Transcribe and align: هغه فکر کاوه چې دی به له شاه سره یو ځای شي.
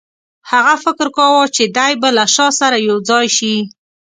هغه 0.51 0.75
فکر 0.83 1.07
کاوه 1.17 1.43
چې 1.55 1.63
دی 1.77 1.93
به 2.01 2.09
له 2.17 2.25
شاه 2.35 2.51
سره 2.59 2.77
یو 2.87 2.97
ځای 3.09 3.25
شي. 3.37 3.55